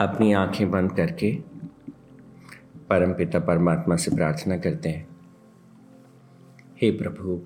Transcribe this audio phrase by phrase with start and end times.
[0.00, 1.32] अपनी आँखें बंद करके
[2.90, 5.08] परमपिता परमात्मा से प्रार्थना करते हैं।
[6.82, 7.40] हे प्रभु,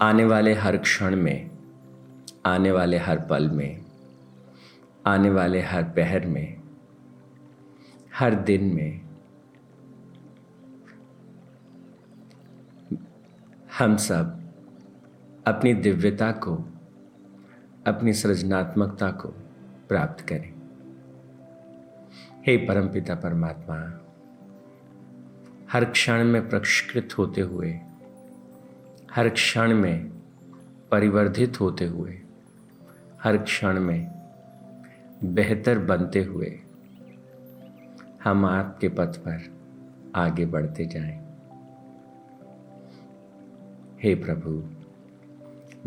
[0.00, 1.50] आने वाले हर क्षण में,
[2.46, 3.84] आने वाले हर पल में,
[5.06, 6.62] आने वाले हर पहर में,
[8.14, 9.00] हर दिन में,
[13.78, 14.40] हम सब
[15.46, 16.75] अपनी दिव्यता को
[17.86, 19.28] अपनी सृजनात्मकता को
[19.88, 20.52] प्राप्त करें
[22.46, 24.00] हे परमपिता परमात्मा,
[25.72, 27.80] हर क्षण में प्रष्कृत होते हुए,
[29.12, 30.10] हर क्षण में
[30.90, 32.22] परिवर्धित होते हुए,
[33.22, 34.10] हर क्षण में
[35.24, 36.60] बेहतर बनते हुए,
[38.24, 39.58] हम आपके पथ पर
[40.14, 41.26] आगे बढ़ते जाएँ।
[44.02, 44.68] हे प्रभु,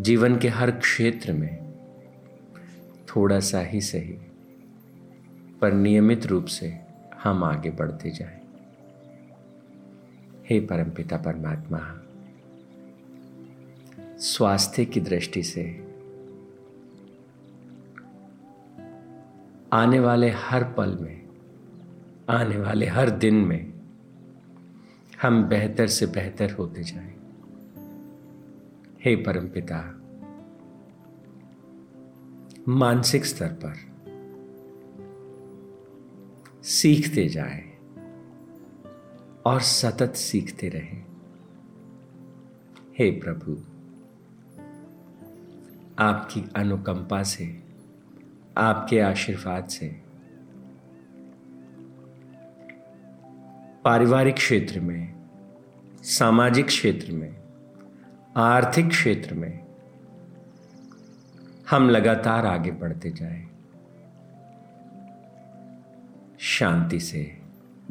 [0.04, 1.69] जीवन के हर क्षेत्र में
[3.16, 4.18] थोड़ा सा ही सही,
[5.62, 6.80] पर नियमित रूप से
[7.24, 8.42] हम आगे बढ़ते जाएँ।
[10.46, 12.02] हे परमपिता परमात्मा,
[14.18, 15.86] स्वास्थ्य की दृष्टि से
[19.74, 21.28] आने वाले हर पल में,
[22.30, 23.74] आने वाले हर दिन में
[25.22, 27.16] हम बेहतर से बेहतर होते जाएँ।
[29.06, 29.99] हे परमपिता
[32.70, 33.74] मानसिक स्तर पर
[36.64, 37.78] सीखते जाएँ
[39.46, 41.06] और सतत सीखते रहें।
[43.00, 43.52] हे प्रभु,
[46.00, 47.64] आपकी अनुकंपा से,
[48.58, 49.88] आपके आशीर्वाद से,
[53.86, 55.30] पारिवारिक क्षेत्र में,
[56.04, 57.36] सामाजिक क्षेत्र में,
[58.38, 59.69] आर्थिक क्षेत्र में
[61.70, 63.50] हम लगातार आगे बढ़ते जाएँ।
[66.40, 67.38] शांति से,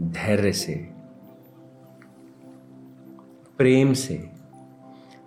[0.00, 0.91] धैर्य से,
[3.58, 4.30] प्रेम से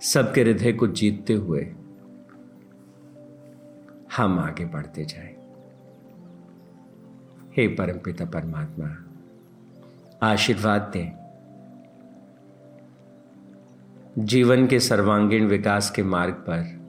[0.01, 1.73] सबके हृदय को जीतते हुए
[4.17, 5.35] हम आगे बढ़ते जाएँ।
[7.57, 9.05] हे परमपिता परमात्मा,
[10.27, 11.11] आशीर्वाद दें।
[14.17, 16.80] जीवन के सर्वांगीण विकास के मार्ग पर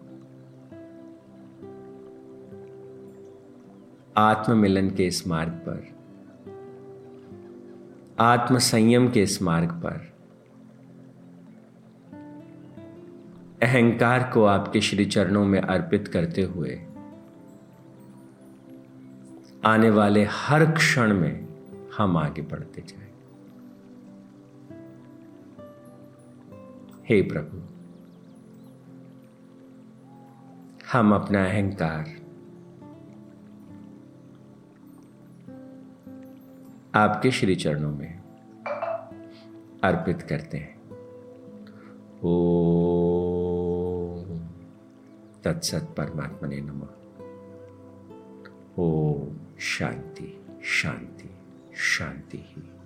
[4.17, 5.93] आत्म मिलन के इस मार्ग पर
[8.19, 10.13] आत्म संयम के इस मार्ग पर,
[13.63, 16.79] अहंकार को आपके श्री चरणों में अर्पित करते हुए,
[19.65, 21.49] आने वाले हर क्षण में
[21.97, 23.11] हम आगे बढ़ते जाए।
[27.09, 27.63] हे प्रभु,
[30.93, 32.22] हम अपना अहंकार
[36.95, 38.23] आपके श्री चरणों में
[39.85, 40.83] अर्पित करते हैं।
[42.25, 42.35] ओ
[45.45, 46.83] तत्सत परमात्मा ने नम।
[48.79, 49.19] ओ
[49.59, 51.31] शांति शांति
[51.75, 52.82] शांति ही।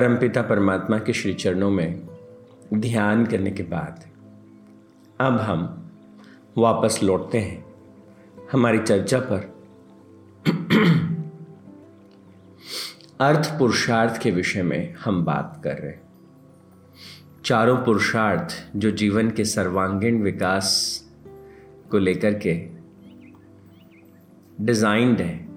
[0.00, 2.02] परमपिता परमात्मा के श्री चरणों में
[2.74, 4.04] ध्यान करने के बाद
[5.20, 5.90] अब हम
[6.58, 7.64] वापस लौटते हैं
[8.52, 9.54] हमारी चर्चा पर।
[13.20, 16.02] अर्थ पुरुषार्थ के विषय में हम बात कर रहे हैं।
[17.44, 21.00] चारों पुरुषार्थ जो जीवन के सर्वांगीण विकास
[21.90, 22.66] को लेकर के
[24.60, 25.50] डिजाइंड है,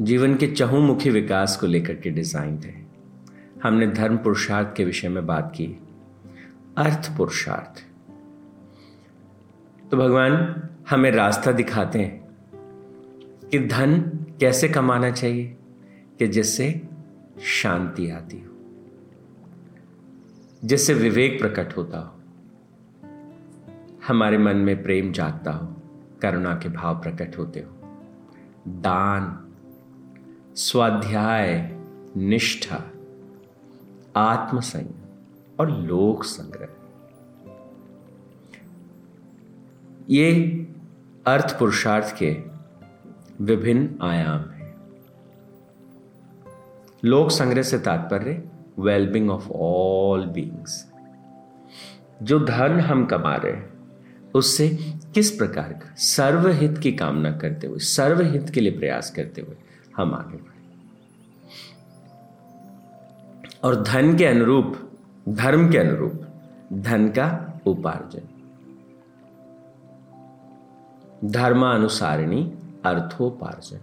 [0.00, 2.87] जीवन के चहुमुखी विकास को लेकर के डिजाइंड है।
[3.62, 5.66] हमने धर्म पुरुषार्थ के विषय में बात की।
[6.78, 7.84] अर्थ पुरुषार्थ।
[9.90, 12.28] तो भगवान, हमें रास्ता दिखाते हैं
[13.50, 14.00] कि धन
[14.40, 15.56] कैसे कमाना चाहिए,
[16.18, 16.82] कि जिससे
[17.42, 18.52] शांति आती हो,
[20.64, 22.14] जिससे विवेक प्रकट होता हो,
[24.08, 25.76] हमारे मन में प्रेम जागता हो,
[26.22, 27.98] करुणा के भाव प्रकट होते हो।
[28.68, 29.48] दान,
[30.54, 31.78] स्वाध्याय,
[32.16, 32.84] निष्ठा
[34.18, 36.68] आत्मसंयम और लोक संग्रह।
[40.10, 40.32] ये
[41.26, 42.30] अर्थ पुरुषार्थ के
[43.40, 44.74] विभिन्न आयाम हैं।
[47.04, 48.42] लोक संग्रह से तात्पर्य
[48.78, 50.84] वेलबिंग ऑफ़ ऑल बींग्स
[52.22, 53.72] जो धन हम कमा रहे हैं,
[54.34, 54.68] उससे
[55.14, 59.56] किस प्रकार का, सर्वहित की कामना करते हुए, सर्वहित के लिए प्रयास करते हुए
[59.96, 60.57] हम आगे बढ़े।
[63.64, 64.92] और धन के अनुरूप,
[65.28, 66.26] धर्म के अनुरूप,
[66.72, 68.20] धन का उपार्जन।
[71.28, 73.78] धर्मानुसारिणी अर्थोपार्जन।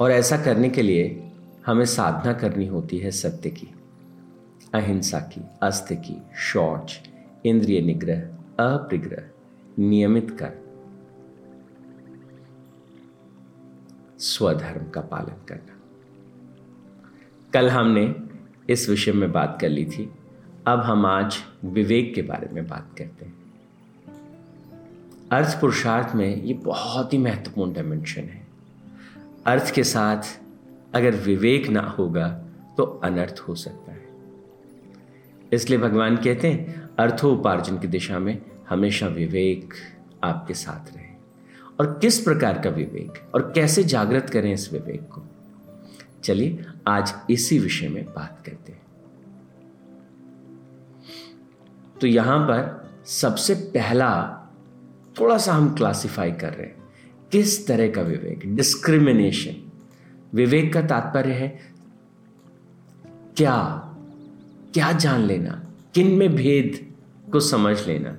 [0.00, 1.32] और ऐसा करने के लिए
[1.66, 3.68] हमें साधना करनी होती है सत्य की।
[4.74, 7.00] अहिंसा की अस्त्य की, शौच,
[7.46, 8.20] इंद्रिय निग्रह,
[8.64, 9.22] अप्रिग्रह,
[9.78, 10.52] नियमित कर।
[14.18, 15.69] स्वधर्म का पालन करना।
[17.52, 18.14] कल हमने
[18.68, 20.12] इस विषय में बात कर ली थी।
[20.66, 23.34] अब हम आज विवेक के बारे में बात करते हैं।
[25.32, 28.46] अर्थ पुरुषार्थ में ये बहुत ही महत्वपूर्ण डायमेंशन है।
[29.46, 30.40] अर्थ के साथ
[30.94, 32.28] अगर विवेक ना होगा
[32.76, 34.08] तो अनर्थ हो सकता है।
[35.52, 39.74] इसलिए भगवान कहते हैं, अर्थोपार्जन की दिशा में हमेशा विवेक
[40.24, 41.06] आपके साथ रहे।
[41.80, 45.22] और किस प्रकार का विवेक और कैसे जागृत करें इस विवेक को?
[46.22, 48.82] चलिए आज इसी विषय में बात करते हैं।
[52.00, 54.36] तो यहाँ पर सबसे पहला
[55.20, 56.76] थोड़ा सा हम क्लासिफाई कर रहे हैं।
[57.32, 58.56] किस तरह का विवेक?
[58.56, 59.72] डिस्क्रिमिनेशन
[60.34, 61.60] विवेक का तात्पर्य है,
[63.36, 63.86] क्या?
[64.74, 65.66] क्या जान लेना?
[65.94, 66.94] किन में भेद
[67.32, 68.10] को समझ लेना?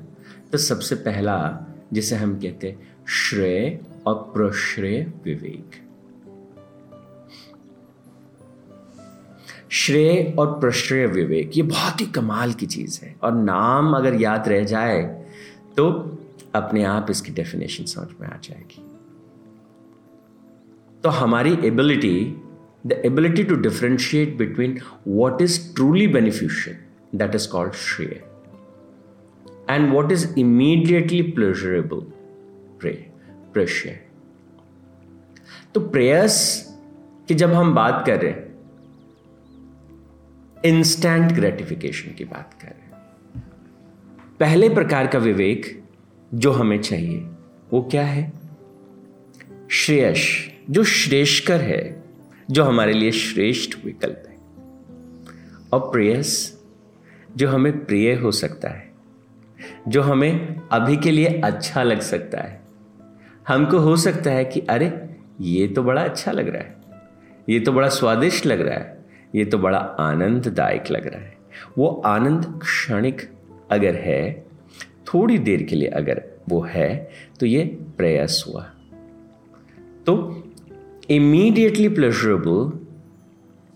[0.52, 1.60] तो सबसे पहला
[1.94, 5.91] जिसे हम कहते हैं, श्रेय और प्रश्रेय विवेक।
[9.72, 14.48] श्रेय और प्रश्रेय विवेक, ये बहुत ही कमाल की चीज़ है। और नाम अगर याद
[14.50, 15.02] रह जाए
[15.78, 15.90] तो
[16.56, 18.82] अपने आप इसकी डेफिनेशन समझ में आ जाएगी।
[21.04, 22.18] तो हमारी ability
[22.88, 28.22] the ability to differentiate between what is truly beneficial that is called shreya
[29.70, 32.06] and what is immediately pleasurable
[32.80, 32.92] pray
[33.54, 34.00] प्रश्रेय
[35.74, 36.40] तो प्रेयर्स
[37.28, 38.50] की जब हम बात कर रहे हैं
[40.66, 42.92] इंस्टेंट ग्रेटिफिकेशन की बात कर। रहे हैं
[44.40, 45.84] पहले प्रकार का विवेक
[46.34, 47.18] जो हमें चाहिए,
[47.74, 48.34] वो क्या है?
[49.72, 52.04] श्रेयश जो श्रेष्ठकर है,
[52.52, 54.36] जो हमारे लिए श्रेष्ठ विकल्प है।
[55.74, 56.62] और प्रेयस,
[57.38, 58.92] जो हमें प्रिय हो सकता है,
[59.88, 62.62] जो हमें अभी के लिए अच्छा लग सकता है।
[63.48, 65.10] हमको हो सकता है कि, अरे,
[65.42, 66.75] ये तो बड़ा अच्छा लग रहा है,
[67.50, 69.00] ये तो बड़ा स्वादिष्ट लग रहा है
[69.36, 71.38] ये तो बड़ा आनंददायक लग रहा है।
[71.78, 73.22] वो आनंद क्षणिक
[73.72, 74.45] अगर है,
[75.07, 77.63] थोड़ी देर के लिए अगर वो है तो ये
[77.98, 78.63] प्रयास हुआ।
[80.06, 80.44] तो
[81.10, 82.72] इमीडिएटली प्लेजरेबल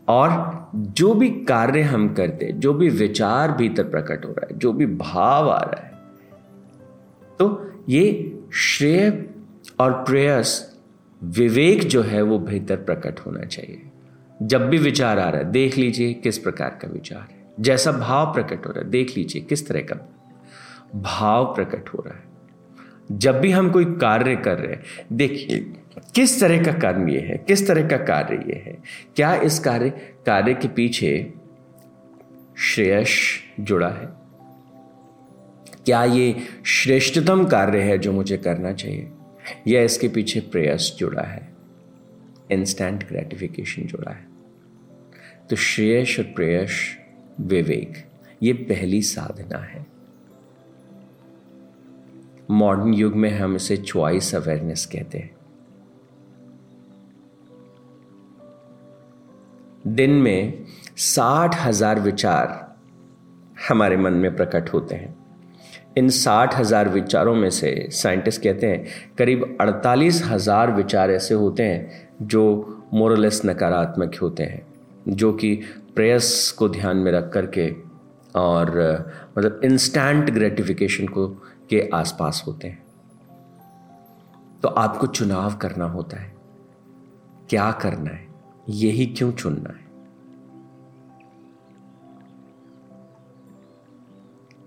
[0.08, 4.74] और जो भी कार्य हम करते, जो भी विचार भीतर प्रकट हो रहा है, जो
[4.74, 5.94] भी भाव आ रहा है
[7.40, 9.10] तो ये श्रेय
[9.80, 10.80] और प्रेयस,
[11.22, 13.82] विवेक जो है वो भीतर प्रकट होना चाहिए।
[14.42, 18.34] जब भी विचार आ रहा है, देख लीजिए किस प्रकार का विचार है। जैसा भाव
[18.34, 20.16] प्रकट हो रहा है, देख लीजिए किस तरह का
[20.96, 22.24] भाव प्रकट हो रहा है।
[23.12, 25.74] जब भी हम कोई कार्य कर रहे हैं, देखिए
[26.16, 28.78] किस तरह का कर्म ये है, किस तरह का कार्य ये है।
[29.16, 29.90] क्या इस कार्य
[30.26, 31.34] कार्य के पीछे
[32.58, 34.10] श्रेयस जुड़ा है?
[35.86, 39.12] क्या ये श्रेष्ठतम कार्य है जो मुझे करना चाहिए?
[39.68, 41.55] या इसके पीछे प्रयास जुड़ा है?
[42.52, 44.28] इंस्टेंट ग्रेटिफिकेशन जुड़ा है।
[45.50, 46.98] तो श्रेयस और प्रयश
[47.42, 47.94] विवेक,
[48.44, 49.86] ये पहली साधना है।
[52.52, 55.34] मॉडर्न युग में हम इसे चॉइस अवेयरनेस कहते हैं।
[59.88, 60.66] दिन में
[60.98, 62.64] साठ हज़ार विचार
[63.70, 65.14] हमारे मन में प्रकट होते हैं।
[65.98, 68.86] इन साठ हज़ार विचारों में से साइंटिस्ट कहते हैं,
[69.18, 74.74] करीब अड़तालीस हज़ार विचार ऐसे होते हैं जो मोरलेस नकारात्मक होते हैं,
[75.08, 75.56] जो कि
[75.96, 77.76] प्रेयस को ध्यान में रख करके
[78.36, 78.80] और
[79.38, 81.28] मतलब इंस्टेंट ग्रेटिफिकेशन को,
[81.70, 82.84] के आसपास होते हैं।
[84.62, 86.36] तो आपको चुनाव करना होता है।
[87.50, 88.28] क्या करना है?
[88.70, 89.86] यही क्यों चुनना है?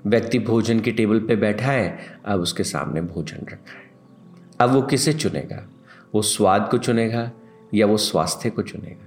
[0.06, 3.90] व्यक्ति भोजन की टेबल पे बैठा है, अब उसके सामने भोजन रखा है।
[4.60, 5.68] अब वो किसे चुनेगा?
[6.14, 7.30] वो स्वाद को चुनेगा
[7.74, 9.04] या वो स्वास्थ्य को चुनेगा।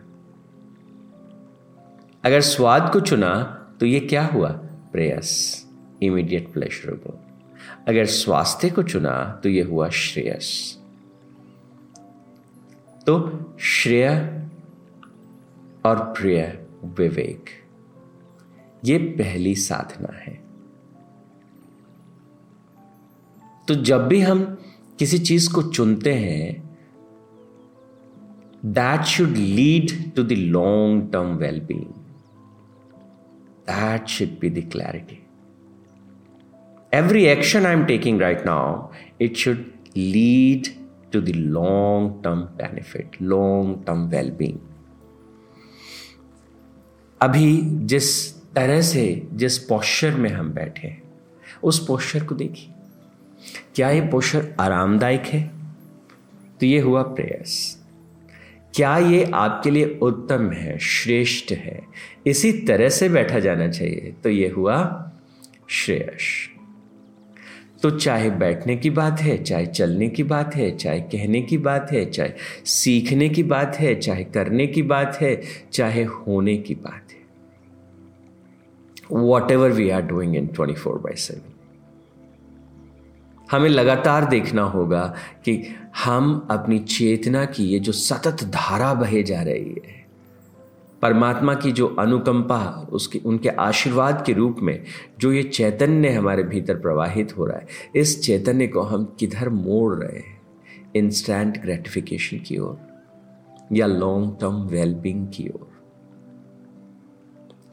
[2.25, 3.33] अगर स्वाद को चुना
[3.79, 4.49] तो ये क्या हुआ?
[4.91, 5.29] प्रेयस
[6.03, 7.17] इमीडिएट प्लेशरेबल
[7.87, 10.77] अगर स्वास्थ्य को चुना तो ये हुआ श्रेयस।
[13.05, 14.09] तो श्रेय
[15.85, 17.45] और प्रिय विवेक,
[18.85, 20.33] ये पहली साधना है।
[23.67, 24.43] तो जब भी हम
[24.99, 26.70] किसी चीज़ को चुनते हैं
[28.65, 31.85] that should lead to the long term wellbeing
[33.69, 35.17] that should be the clarity
[36.93, 40.77] every action I'm taking right now, it should lead
[41.11, 44.57] to the long term benefit, long term well being.
[47.21, 51.03] अभी जिस तरह से जिस posture में हम बैठे हैं
[51.63, 52.73] उस पोस्चर को देखिए।
[53.75, 55.51] क्या ये पोस्चर आरामदायक है?
[56.59, 57.80] तो ये हुआ प्रेयस
[58.75, 61.81] क्या ये आपके लिए उत्तम है, श्रेष्ठ है?
[62.27, 65.11] इसी तरह से बैठा जाना चाहिए। तो ये हुआ
[65.67, 66.49] श्रेयस।
[67.83, 71.91] तो चाहे बैठने की बात है, चाहे चलने की बात है, चाहे कहने की बात
[71.91, 72.31] है, चाहे
[72.65, 75.41] सीखने की बात है, चाहे करने की बात है,
[75.73, 77.21] चाहे होने की बात है।
[79.51, 81.50] Whatever we are doing in twenty four by seven
[83.51, 85.15] हमें लगातार देखना होगा
[85.45, 90.01] कि हम अपनी चेतना की ये जो सतत धारा बहे जा रही है,
[91.01, 94.83] परमात्मा की जो अनुकंपा, उसकी, उनके आशीर्वाद के रूप में
[95.19, 99.95] जो ये चैतन्य हमारे भीतर प्रवाहित हो रहा है, इस चैतन्य को हम किधर मोड़
[99.95, 100.41] रहे हैं?
[100.95, 102.77] इंस्टेंट ग्रेटिफिकेशन की ओर
[103.73, 105.67] या लॉन्ग टर्म वेलबींग की ओर?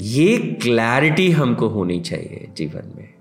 [0.00, 3.17] ये क्लैरिटी हमको होनी चाहिए जीवन में।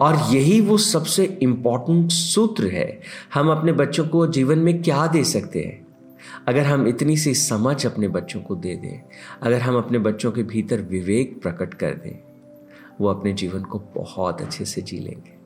[0.00, 3.00] और यही वो सबसे इंपॉर्टेंट सूत्र है।
[3.34, 5.86] हम अपने बच्चों को जीवन में क्या दे सकते हैं?
[6.48, 9.02] अगर हम इतनी सी समझ अपने बच्चों को दे दें,
[9.42, 12.22] अगर हम अपने बच्चों के भीतर विवेक प्रकट कर दें,
[13.00, 15.36] वो अपने जीवन को बहुत अच्छे से जी लेंगे।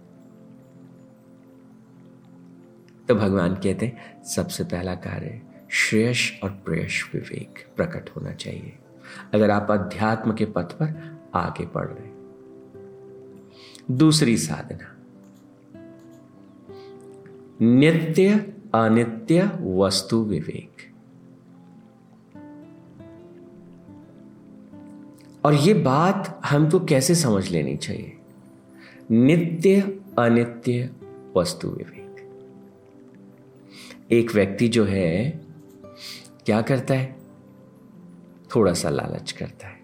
[3.09, 8.73] तो भगवान कहते हैं, सबसे पहला कार्य श्रेयस और प्रेयस विवेक प्रकट होना चाहिए।
[9.35, 12.10] अगर आप अध्यात्म के पथ पर आगे बढ़ रहे
[13.90, 14.97] दूसरी साधना।
[17.62, 20.70] नित्य अनित्य वस्तु विवेक।
[25.44, 28.16] और ये बात हमको कैसे समझ लेनी चाहिए?
[29.11, 30.90] नित्य अनित्य
[31.37, 32.00] वस्तु विवेक।
[34.12, 35.40] एक व्यक्ति जो है,
[36.47, 37.16] क्या करता है?
[38.56, 39.80] थोड़ा सा लालच करता है।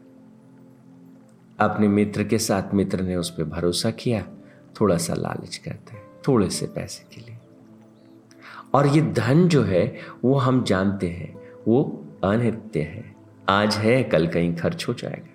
[1.60, 4.26] अपने मित्र के साथ मित्र ने उस पर भरोसा किया
[4.80, 7.38] थोड़ा सा लालच करता है थोड़े से पैसे के लिए।
[8.74, 13.16] और ये धन जो है, वो हम जानते हैं, वो अनित्य है।
[13.48, 15.34] आज है, कल कहीं खर्च हो जाएगा,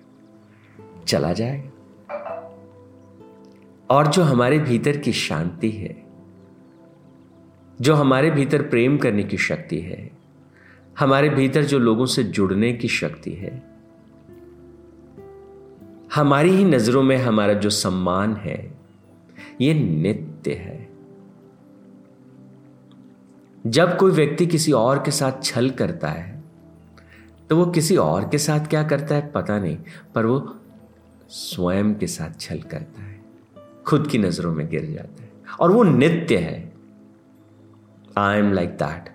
[1.08, 1.68] चला जाएगा।
[3.90, 6.06] और जो हमारे भीतर की शांति है,
[7.80, 10.10] जो हमारे भीतर प्रेम करने की शक्ति है,
[10.98, 13.71] हमारे भीतर जो लोगों से जुड़ने की शक्ति है
[16.14, 18.74] हमारी ही नज़रों में हमारा जो सम्मान है,
[19.60, 20.88] ये नित्य है।
[23.66, 26.42] जब कोई व्यक्ति किसी और के साथ छल करता है
[27.50, 29.76] तो वो किसी और के साथ क्या करता है पता नहीं,
[30.14, 30.56] पर वो
[31.28, 33.20] स्वयं के साथ छल करता है।
[33.86, 36.72] खुद की नज़रों में गिर जाता है। और वो नित्य है।
[38.18, 39.10] आई एम लाइक दैट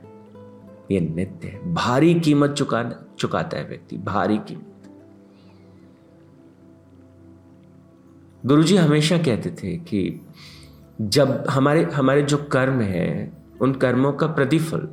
[0.92, 4.77] ये नित्य है। भारी कीमत चुकाना, चुकाता है व्यक्ति। भारी कीमत।
[8.46, 10.22] गुरुजी हमेशा कहते थे कि
[11.02, 14.90] जब हमारे हमारे जो कर्म है, उन कर्मों का प्रतिफल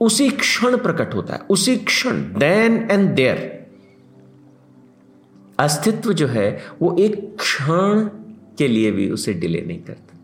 [0.00, 3.66] उसी क्षण प्रकट होता है, उसी क्षण देन एंड देयर
[5.58, 8.08] अस्तित्व जो है, वो एक क्षण
[8.58, 10.18] के लिए भी उसे डिले नहीं करता।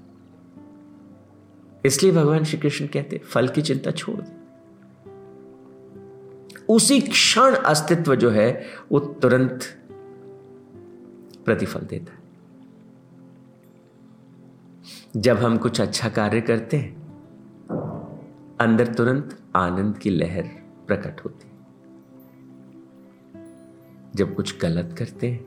[1.86, 4.36] इसलिए भगवान श्री कृष्ण कहते, फल की चिंता छोड़ दे।
[6.68, 9.60] उसी क्षण अस्तित्व जो है, वो तुरंत
[11.46, 12.26] प्रतिफल देता है।
[15.16, 17.06] जब हम कुछ अच्छा कार्य करते हैं,
[18.60, 20.42] अंदर तुरंत आनंद की लहर
[20.86, 21.56] प्रकट होती है।
[24.14, 25.44] जब कुछ गलत करते हैं,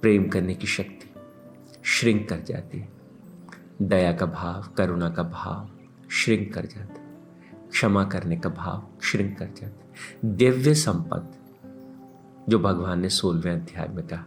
[0.00, 1.10] प्रेम करने की शक्ति
[1.82, 2.88] श्रिंक कर जाती है।
[3.82, 5.70] दया का भाव, करुणा का भाव
[6.10, 7.16] श्रिंक कर जाता है।
[7.70, 9.90] क्षमा करने का भाव श्रिंक कर जाता है।
[10.24, 11.39] दिव्य संपद
[12.50, 14.24] जो भगवान ने सोलहवें अध्याय में कहा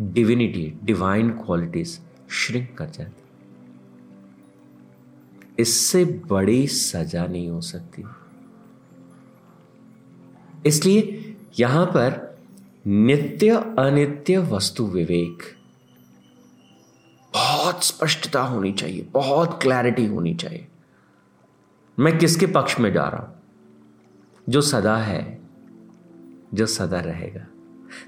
[0.00, 3.22] डिविनिटी डिवाइन क्वालिटीज श्रिंक कर जाती
[5.58, 8.04] इससे बड़ी सजा नहीं हो सकती।
[10.66, 12.38] इसलिए यहाँ पर
[12.86, 15.42] नित्य अनित्य वस्तु विवेक
[17.34, 20.66] बहुत स्पष्टता होनी चाहिए, बहुत क्लैरिटी होनी चाहिए।
[21.98, 23.42] मैं किसके पक्ष में जा रहा हूँ?
[24.48, 25.40] जो सदा है,
[26.54, 27.46] जो सदा रहेगा।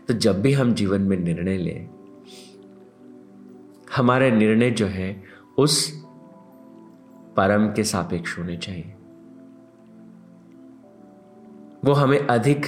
[0.08, 1.88] तो जब भी हम जीवन में निर्णय लें,
[3.96, 5.22] हमारे निर्णय जो है,
[5.58, 6.04] उस
[7.36, 8.94] परम के सापेक्ष होने चाहिए।
[11.84, 12.66] वो हमें अधिक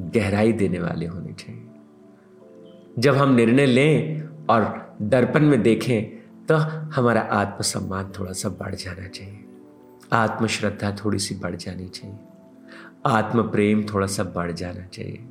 [0.00, 1.62] गहराई देने वाले होने चाहिए।
[2.98, 6.56] जब हम निर्णय लें और दर्पण में देखें तो
[6.90, 9.44] हमारा आत्मसम्मान थोड़ा सा बढ़ जाना चाहिए।
[10.12, 12.16] आत्मश्रद्धा थोड़ी सी बढ़ जानी चाहिए।
[13.06, 15.24] आत्म प्रेम थोड़ा सा बढ़ जाना चाहिए।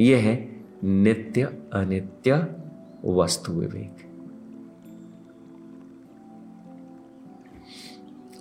[0.00, 1.42] यह है नित्य
[1.72, 2.56] अनित्य
[3.04, 3.96] वस्तु विवेक।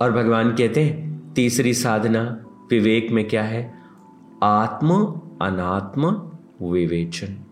[0.01, 3.73] और भगवान कहते हैं, तीसरी साधना विवेक में क्या है?
[4.43, 6.31] आत्म अनात्म
[6.65, 7.43] विवेचन।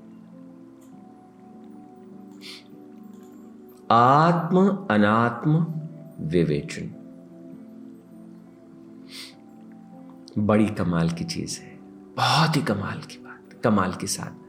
[3.92, 5.66] आत्म अनात्म
[6.20, 6.94] विवेचन।
[10.40, 11.80] बड़ी कमाल की चीज़ है।
[12.18, 13.27] बहुत ही कमाल की बात।
[13.68, 14.48] कमाल के साथ।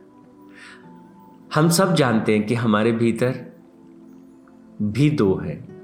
[1.54, 3.48] हम सब जानते हैं कि हमारे भीतर
[4.82, 5.78] भी दो है।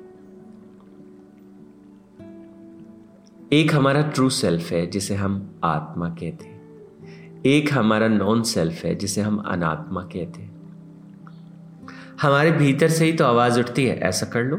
[3.53, 6.64] एक हमारा ट्रू सेल्फ है, जिसे हम आत्मा कहते हैं।
[7.47, 10.55] एक हमारा नॉन सेल्फ है, जिसे हम अनात्मा कहते हैं।
[12.23, 14.57] हमारे भीतर से ही तो आवाज़ उठती है, ऐसा कर लो।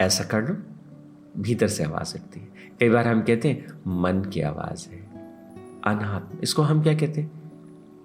[0.00, 0.56] ऐसा कर लो,
[1.42, 2.48] भीतर से आवाज़ उठती है।
[2.80, 5.05] कई बार हम कहते हैं, मन की आवाज़ है।
[5.86, 7.52] अनात्म। इसको हम क्या कहते हैं?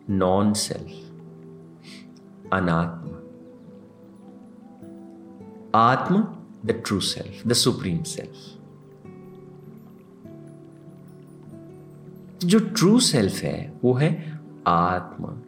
[0.09, 1.11] नॉन सेल्फ
[2.53, 3.11] अनात्म।
[5.75, 6.23] आत्म
[6.65, 8.57] the true self the supreme self
[12.45, 15.41] जो ट्रू सेल्फ है, वो है आत्मा।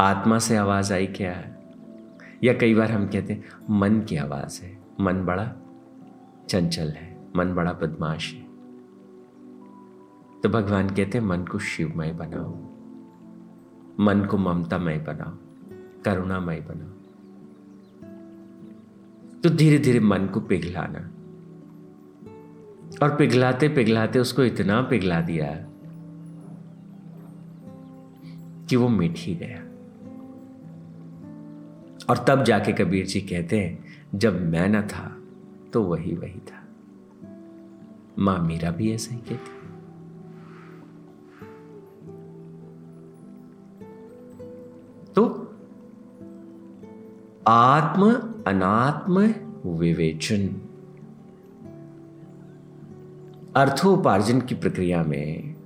[0.00, 1.32] आत्मा से आवाज़ आई क्या?
[1.32, 1.72] है
[2.44, 5.52] या कई बार हम कहते हैं, मन की आवाज़ है। मन बड़ा
[6.48, 8.45] चंचल है, मन बड़ा बदमाश है।
[10.46, 12.54] तो भगवान कहते हैं, मन को शिवमय बनाओ,
[14.00, 15.36] मन को ममतामय बनाओ,
[16.02, 16.88] करुणामय बनाओ।
[19.40, 20.98] तो धीरे धीरे मन को पिघलाना।
[23.02, 25.46] और पिघलाते पिघलाते उसको इतना पिघला दिया
[28.66, 29.60] कि वो मिट ही गया।
[32.10, 35.22] और तब जाके कबीर जी कहते हैं, जब मैं न था
[35.72, 36.68] तो वही वही था।
[38.18, 39.55] माँ मीरा भी ऐसा ही कहती
[47.48, 48.12] आत्म
[48.46, 49.34] अनात्म
[49.66, 50.48] विवेचन।
[53.56, 55.56] अर्थोपार्जन की प्रक्रिया में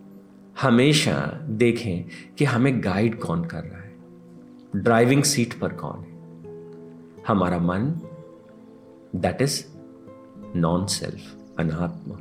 [0.63, 2.05] हमेशा देखें
[2.39, 3.97] कि हमें गाइड कौन कर रहा है।
[4.77, 6.13] ड्राइविंग सीट पर कौन है?
[7.29, 8.01] हमारा मन
[9.17, 9.65] दैट इज़
[10.57, 12.19] नॉन सेल्फ अनात्मा।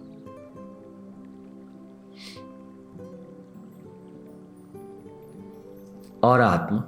[6.24, 6.80] और आत्मा।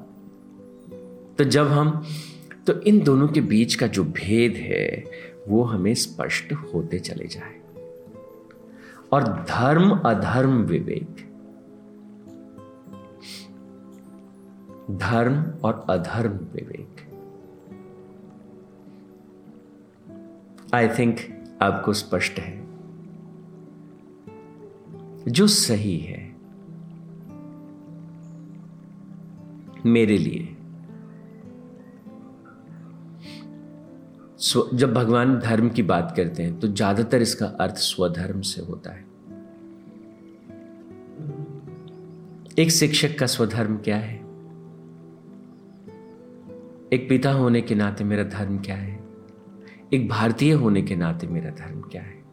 [1.38, 2.04] तो जब हम
[2.68, 5.04] तो इन दोनों के बीच का जो भेद है,
[5.48, 7.62] वो हमें स्पष्ट होते चले जाए।
[9.12, 11.32] और धर्म, अधर्म विवेक।
[14.92, 16.96] धर्म और अधर्म विवेक।
[20.74, 21.18] आई थिंक
[21.62, 22.62] आपको स्पष्ट है।
[25.28, 26.36] जो सही है,
[29.86, 30.58] मेरे लिए।
[34.74, 39.06] जब भगवान धर्म की बात करते हैं तो ज़्यादातर इसका अर्थ स्वधर्म से होता है।
[42.60, 44.16] एक शिक्षक का स्वधर्म क्या है?
[46.94, 49.00] एक पिता होने के नाते मेरा धर्म क्या है?
[49.94, 52.24] एक भारतीय होने के नाते मेरा धर्म क्या है?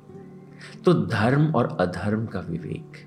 [0.85, 3.07] तो धर्म और अधर्म का विवेक।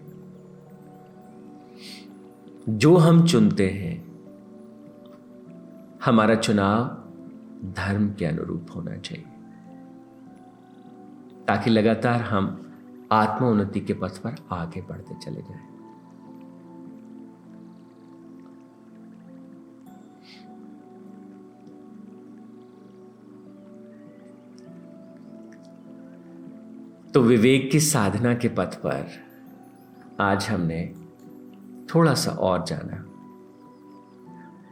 [2.69, 4.19] जो हम चुनते हैं,
[6.05, 7.00] हमारा चुनाव
[7.63, 9.25] धर्म के अनुरूप होना चाहिए।
[11.47, 12.67] ताकि लगातार हम
[13.11, 15.71] आत्मोन्नति के पथ पर आगे बढ़ते चले जाएँ।
[27.13, 29.09] तो विवेक की साधना के पथ पर
[30.19, 30.93] आज हमने
[31.95, 33.05] थोड़ा सा और जाना।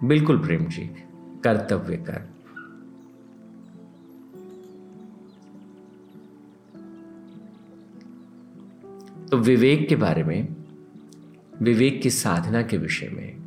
[0.08, 0.88] बिल्कुल प्रेम जी,
[1.44, 2.39] कर्तव्य कर।
[9.32, 10.56] तो विवेक के बारे में,
[11.62, 13.38] विवेक की साधना के विषय में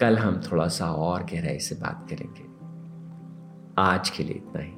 [0.00, 2.44] कल हम थोड़ा सा और गहराई से बात करेंगे।
[3.78, 4.72] आज के लिए इतना ही।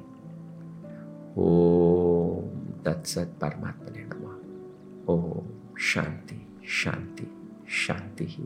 [1.37, 4.07] ओम तत्सत परमात्मा ने
[5.13, 7.27] ओम शांति शांति
[7.69, 8.43] शांति ही।